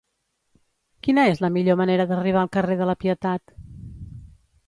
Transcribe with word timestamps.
Quina 1.07 1.25
és 1.33 1.41
la 1.45 1.51
millor 1.57 1.77
manera 1.81 2.07
d'arribar 2.11 2.41
al 2.43 2.51
carrer 2.57 2.77
de 2.81 2.87
la 2.93 2.97
Pietat? 3.05 3.57